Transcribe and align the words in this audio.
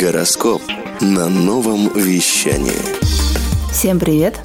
Гороскоп 0.00 0.60
на 1.00 1.28
новом 1.28 1.88
вещании. 1.94 2.72
Всем 3.70 4.00
привет! 4.00 4.40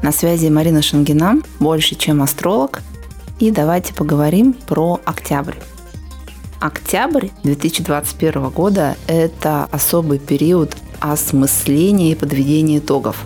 На 0.00 0.12
связи 0.12 0.48
Марина 0.48 0.80
Шангина, 0.80 1.40
больше 1.58 1.96
чем 1.96 2.22
астролог. 2.22 2.82
И 3.40 3.50
давайте 3.50 3.92
поговорим 3.94 4.52
про 4.52 5.00
октябрь. 5.04 5.56
Октябрь 6.60 7.28
2021 7.42 8.50
года– 8.50 8.96
это 9.08 9.64
особый 9.72 10.20
период 10.20 10.76
осмысления 11.00 12.12
и 12.12 12.14
подведения 12.14 12.78
итогов. 12.78 13.24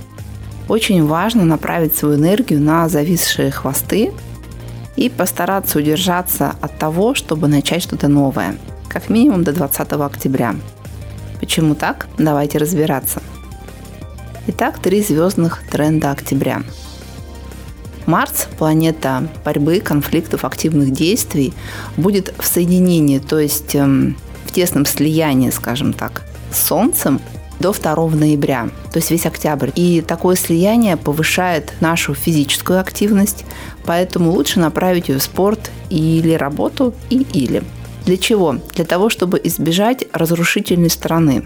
Очень 0.66 1.06
важно 1.06 1.44
направить 1.44 1.94
свою 1.94 2.14
энергию 2.14 2.60
на 2.62 2.88
зависшие 2.88 3.50
хвосты 3.50 4.12
и 4.96 5.10
постараться 5.10 5.78
удержаться 5.78 6.54
от 6.62 6.78
того, 6.78 7.14
чтобы 7.14 7.48
начать 7.48 7.82
что-то 7.82 8.08
новое, 8.08 8.56
как 8.88 9.10
минимум 9.10 9.44
до 9.44 9.52
20 9.52 9.92
октября. 9.92 10.54
Почему 11.40 11.74
так? 11.74 12.06
Давайте 12.18 12.58
разбираться. 12.58 13.22
Итак, 14.46 14.78
три 14.78 15.02
звездных 15.02 15.62
тренда 15.70 16.10
октября. 16.10 16.62
Марс, 18.06 18.48
планета 18.58 19.28
борьбы, 19.44 19.80
конфликтов, 19.80 20.44
активных 20.44 20.90
действий, 20.92 21.54
будет 21.96 22.34
в 22.38 22.46
соединении, 22.46 23.18
то 23.18 23.38
есть 23.38 23.74
эм, 23.74 24.16
в 24.46 24.52
тесном 24.52 24.84
слиянии, 24.84 25.50
скажем 25.50 25.92
так, 25.92 26.22
с 26.52 26.66
Солнцем 26.66 27.20
до 27.60 27.72
2 27.72 28.08
ноября, 28.10 28.68
то 28.92 28.98
есть 28.98 29.10
весь 29.10 29.26
октябрь. 29.26 29.70
И 29.76 30.00
такое 30.00 30.34
слияние 30.34 30.96
повышает 30.96 31.72
нашу 31.80 32.14
физическую 32.14 32.80
активность, 32.80 33.44
поэтому 33.84 34.32
лучше 34.32 34.60
направить 34.60 35.08
ее 35.08 35.18
в 35.18 35.22
спорт 35.22 35.70
или 35.90 36.32
работу 36.32 36.94
и 37.10 37.26
или. 37.32 37.62
Для 38.04 38.16
чего? 38.16 38.56
Для 38.74 38.84
того, 38.84 39.08
чтобы 39.08 39.40
избежать 39.44 40.04
разрушительной 40.12 40.90
стороны 40.90 41.44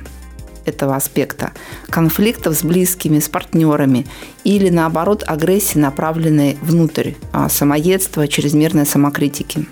этого 0.65 0.97
аспекта, 0.97 1.53
конфликтов 1.91 2.55
с 2.56 2.62
близкими, 2.62 3.19
с 3.19 3.28
партнерами 3.28 4.06
или 4.45 4.70
наоборот 4.70 5.23
агрессии, 5.27 5.78
направленной 5.78 6.56
внутрь, 6.62 7.12
а, 7.33 7.48
самоедства, 7.48 8.27
чрезмерной 8.28 8.87
самокритики. 8.87 9.67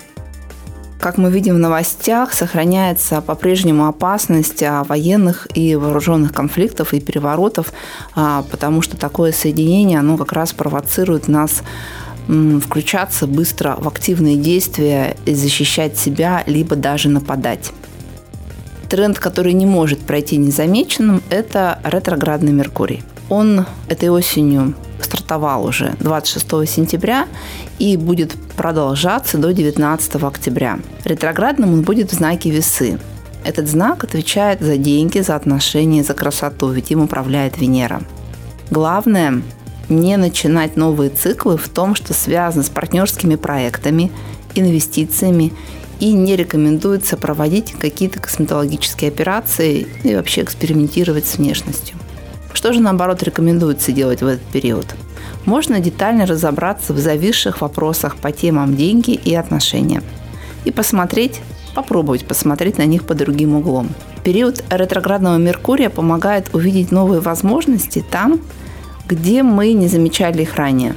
Как 1.02 1.18
мы 1.18 1.32
видим 1.32 1.56
в 1.56 1.58
новостях, 1.58 2.32
сохраняется 2.32 3.20
по-прежнему 3.22 3.88
опасность 3.88 4.62
а, 4.62 4.84
военных 4.84 5.48
и 5.52 5.74
вооруженных 5.74 6.32
конфликтов 6.32 6.94
и 6.94 7.00
переворотов, 7.00 7.72
а, 8.14 8.44
потому 8.50 8.82
что 8.82 8.96
такое 8.96 9.32
соединение, 9.32 9.98
оно 9.98 10.16
как 10.16 10.32
раз 10.32 10.52
провоцирует 10.52 11.26
нас 11.26 11.64
включаться 12.28 13.26
быстро 13.26 13.76
в 13.78 13.88
активные 13.88 14.36
действия 14.36 15.16
и 15.26 15.34
защищать 15.34 15.98
себя, 15.98 16.44
либо 16.46 16.76
даже 16.76 17.08
нападать. 17.08 17.72
Тренд, 18.88 19.18
который 19.18 19.54
не 19.54 19.66
может 19.66 20.00
пройти 20.00 20.36
незамеченным, 20.36 21.22
это 21.30 21.80
ретроградный 21.84 22.52
Меркурий. 22.52 23.02
Он 23.28 23.64
этой 23.88 24.10
осенью 24.10 24.74
стартовал 25.00 25.64
уже 25.64 25.94
26 26.00 26.68
сентября 26.68 27.26
и 27.78 27.96
будет 27.96 28.34
продолжаться 28.56 29.38
до 29.38 29.52
19 29.52 30.16
октября. 30.16 30.78
Ретроградным 31.04 31.72
он 31.72 31.82
будет 31.82 32.12
в 32.12 32.14
знаке 32.14 32.50
весы. 32.50 32.98
Этот 33.44 33.68
знак 33.68 34.04
отвечает 34.04 34.60
за 34.60 34.76
деньги, 34.76 35.18
за 35.20 35.34
отношения, 35.34 36.04
за 36.04 36.14
красоту, 36.14 36.68
ведь 36.68 36.90
им 36.90 37.00
управляет 37.00 37.58
Венера. 37.58 38.02
Главное 38.70 39.42
не 39.92 40.16
начинать 40.16 40.76
новые 40.76 41.10
циклы 41.10 41.56
в 41.56 41.68
том, 41.68 41.94
что 41.94 42.12
связано 42.14 42.64
с 42.64 42.68
партнерскими 42.68 43.36
проектами, 43.36 44.10
инвестициями 44.54 45.52
и 46.00 46.12
не 46.12 46.34
рекомендуется 46.34 47.16
проводить 47.16 47.72
какие-то 47.72 48.18
косметологические 48.18 49.08
операции 49.08 49.86
и 50.02 50.14
вообще 50.16 50.42
экспериментировать 50.42 51.26
с 51.26 51.36
внешностью. 51.36 51.96
Что 52.52 52.72
же, 52.72 52.80
наоборот, 52.80 53.22
рекомендуется 53.22 53.92
делать 53.92 54.20
в 54.20 54.26
этот 54.26 54.42
период? 54.46 54.86
Можно 55.44 55.80
детально 55.80 56.26
разобраться 56.26 56.92
в 56.92 56.98
зависших 56.98 57.60
вопросах 57.60 58.16
по 58.16 58.32
темам 58.32 58.76
деньги 58.76 59.12
и 59.12 59.34
отношения. 59.34 60.02
И 60.64 60.70
посмотреть, 60.70 61.40
попробовать 61.74 62.26
посмотреть 62.26 62.78
на 62.78 62.84
них 62.84 63.04
под 63.04 63.18
другим 63.18 63.54
углом. 63.56 63.88
Период 64.22 64.62
ретроградного 64.70 65.38
Меркурия 65.38 65.90
помогает 65.90 66.54
увидеть 66.54 66.92
новые 66.92 67.20
возможности 67.20 68.04
там, 68.08 68.40
где 69.14 69.42
мы 69.42 69.72
не 69.72 69.88
замечали 69.88 70.42
их 70.42 70.56
ранее. 70.56 70.94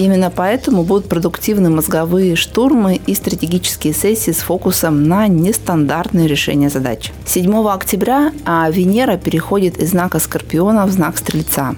Именно 0.00 0.32
поэтому 0.34 0.82
будут 0.82 1.10
продуктивны 1.10 1.68
мозговые 1.68 2.34
штурмы 2.34 2.98
и 3.06 3.14
стратегические 3.14 3.92
сессии 3.92 4.30
с 4.30 4.38
фокусом 4.38 5.06
на 5.06 5.28
нестандартные 5.28 6.26
решения 6.26 6.70
задач. 6.70 7.12
7 7.26 7.68
октября 7.68 8.32
а, 8.46 8.70
Венера 8.70 9.18
переходит 9.18 9.76
из 9.76 9.90
знака 9.90 10.18
Скорпиона 10.18 10.86
в 10.86 10.90
знак 10.90 11.18
Стрельца. 11.18 11.74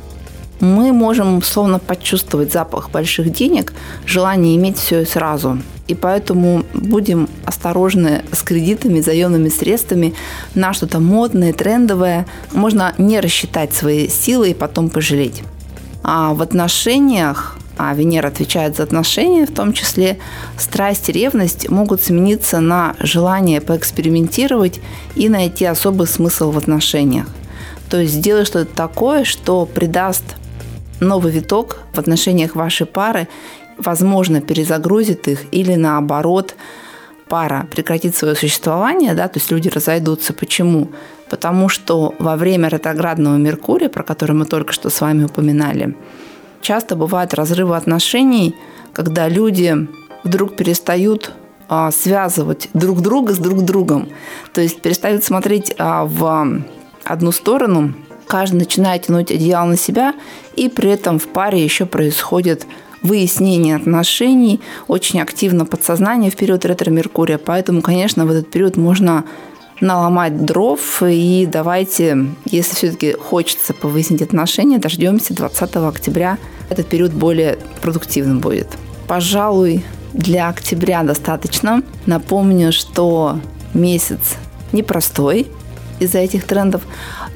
Мы 0.61 0.93
можем 0.93 1.43
словно 1.43 1.81
почувствовать 1.81 2.53
запах 2.53 2.91
больших 2.91 3.33
денег, 3.33 3.73
желание 4.07 4.55
иметь 4.55 4.79
все 4.79 5.01
и 5.01 5.05
сразу. 5.05 5.59
И 5.89 5.97
поэтому 5.97 6.63
будем 6.73 7.29
осторожны 7.45 8.23
с 8.31 8.43
кредитами, 8.43 9.01
заемными 9.01 9.49
средствами 9.49 10.15
на 10.55 10.73
что-то 10.73 11.01
модное, 11.01 11.53
трендовое. 11.53 12.27
Можно 12.53 12.95
не 12.99 13.19
рассчитать 13.19 13.75
свои 13.75 14.07
силы 14.07 14.51
и 14.51 14.55
потом 14.55 14.91
пожалеть. 14.91 15.43
А 16.03 16.35
в 16.35 16.43
отношениях 16.43 17.59
а 17.79 17.95
Венера 17.95 18.29
отвечает 18.29 18.77
за 18.77 18.83
отношения, 18.83 19.47
в 19.47 19.53
том 19.53 19.73
числе 19.73 20.19
страсть 20.59 21.09
и 21.09 21.13
ревность 21.13 21.69
могут 21.69 22.03
смениться 22.03 22.61
на 22.61 22.95
желание 23.01 23.61
поэкспериментировать 23.61 24.81
и 25.17 25.29
найти 25.29 25.65
особый 25.65 26.07
смысл 26.07 26.51
в 26.51 26.59
отношениях. 26.59 27.27
То 27.89 27.99
есть 27.99 28.15
сделать 28.15 28.47
что-то 28.47 28.73
такое, 28.73 29.25
что 29.25 29.67
придаст 29.67 30.25
новый 31.01 31.33
виток 31.33 31.79
в 31.93 31.99
отношениях 31.99 32.55
вашей 32.55 32.87
пары, 32.87 33.27
возможно, 33.79 34.41
перезагрузит 34.41 35.27
их 35.29 35.41
или 35.51 35.75
наоборот 35.75 36.55
пара 37.29 37.67
прекратит 37.71 38.15
свое 38.15 38.35
существование, 38.35 39.15
да, 39.15 39.27
то 39.29 39.39
есть 39.39 39.51
люди 39.51 39.69
разойдутся. 39.69 40.35
Почему? 40.35 40.91
Потому 41.33 41.71
что 41.71 42.15
во 42.19 42.37
время 42.37 42.69
ретроградного 42.69 43.39
Меркурия, 43.39 43.89
про 43.89 44.03
который 44.03 44.33
мы 44.33 44.45
только 44.45 44.75
что 44.75 44.91
с 44.91 45.01
вами 45.01 45.25
упоминали, 45.25 45.97
часто 46.61 46.95
бывают 46.95 47.33
разрывы 47.33 47.75
отношений, 47.75 48.55
когда 48.93 49.29
люди 49.29 49.89
вдруг 50.25 50.57
перестают 50.57 51.33
а, 51.71 51.91
связывать 51.91 52.69
друг 52.75 53.01
друга 53.01 53.33
с 53.33 53.39
друг 53.39 53.65
другом. 53.65 54.11
То 54.53 54.61
есть 54.61 54.83
перестают 54.83 55.25
смотреть 55.25 55.75
а, 55.79 56.05
в 56.05 56.63
одну 57.03 57.33
сторону, 57.33 57.95
каждый 58.27 58.57
начинает 58.57 59.07
тянуть 59.07 59.31
одеяло 59.31 59.69
на 59.69 59.79
себя, 59.79 60.13
и 60.55 60.69
при 60.69 60.91
этом 60.91 61.19
в 61.19 61.29
паре 61.29 61.65
еще 61.65 61.87
происходит 61.87 62.67
выяснение 63.01 63.77
отношений, 63.77 64.61
очень 64.87 65.23
активно 65.23 65.65
подсознание 65.65 66.31
в 66.31 66.37
период 66.37 66.67
ретро-меркурия, 66.67 67.39
поэтому, 67.39 67.81
конечно, 67.81 68.27
в 68.27 68.31
этот 68.31 68.51
период 68.51 68.77
можно 68.77 69.25
наломать 69.81 70.45
дров. 70.45 71.03
И 71.03 71.49
давайте, 71.51 72.27
если 72.45 72.75
все-таки 72.75 73.13
хочется 73.13 73.75
повысить 73.75 74.23
отношения, 74.23 74.79
дождемся 74.79 75.35
20 75.35 75.77
октября. 75.77 76.39
Этот 76.69 76.89
период 76.89 77.13
более 77.13 77.59
продуктивным 77.81 78.41
будет. 78.41 78.69
Пожалуй, 79.07 79.85
для 80.13 80.49
октября 80.49 81.03
достаточно. 81.03 81.83
Напомню, 82.07 82.73
что 82.73 83.41
месяц 83.75 84.37
непростой 84.73 85.49
из-за 85.99 86.19
этих 86.19 86.45
трендов, 86.45 86.83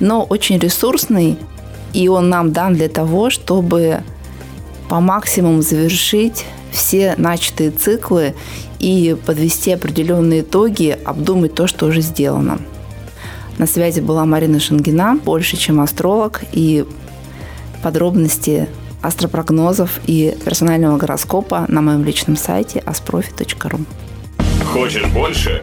но 0.00 0.22
очень 0.22 0.58
ресурсный, 0.58 1.38
и 1.92 2.08
он 2.08 2.28
нам 2.28 2.52
дан 2.52 2.74
для 2.74 2.88
того, 2.88 3.30
чтобы 3.30 4.02
по 4.88 5.00
максимуму 5.00 5.62
завершить 5.62 6.44
все 6.76 7.14
начатые 7.16 7.70
циклы 7.70 8.34
и 8.78 9.16
подвести 9.26 9.72
определенные 9.72 10.42
итоги, 10.42 10.96
обдумать 11.04 11.54
то, 11.54 11.66
что 11.66 11.86
уже 11.86 12.02
сделано. 12.02 12.58
На 13.58 13.66
связи 13.66 14.00
была 14.00 14.26
Марина 14.26 14.60
Шангина, 14.60 15.16
больше, 15.16 15.56
чем 15.56 15.80
астролог, 15.80 16.42
и 16.52 16.84
подробности 17.82 18.68
астропрогнозов 19.02 20.00
и 20.06 20.36
персонального 20.44 20.98
гороскопа 20.98 21.64
на 21.68 21.80
моем 21.80 22.04
личном 22.04 22.36
сайте 22.36 22.80
asprofi.ru. 22.80 23.84
Хочешь 24.64 25.06
больше? 25.06 25.62